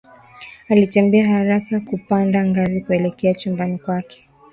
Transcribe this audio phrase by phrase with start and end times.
[0.69, 4.27] Alitembea haraka kupanda ngazi kuelekea chumbani kwake